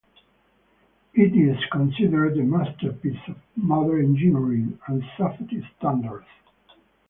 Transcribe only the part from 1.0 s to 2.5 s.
It is considered a